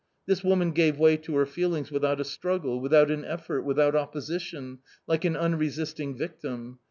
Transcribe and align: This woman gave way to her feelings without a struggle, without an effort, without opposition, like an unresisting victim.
This 0.25 0.43
woman 0.43 0.71
gave 0.71 0.97
way 0.97 1.15
to 1.17 1.35
her 1.35 1.45
feelings 1.45 1.91
without 1.91 2.19
a 2.19 2.23
struggle, 2.23 2.79
without 2.79 3.11
an 3.11 3.23
effort, 3.23 3.61
without 3.61 3.95
opposition, 3.95 4.79
like 5.05 5.25
an 5.25 5.35
unresisting 5.37 6.17
victim. 6.17 6.79